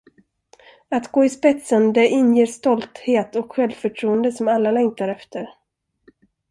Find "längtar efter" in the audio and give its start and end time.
4.71-5.47